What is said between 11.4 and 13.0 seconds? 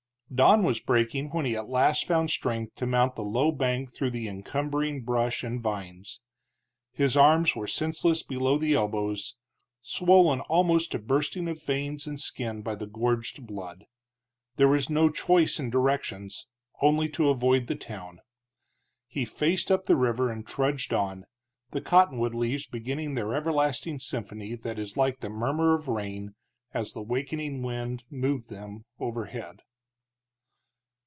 of veins and skin by the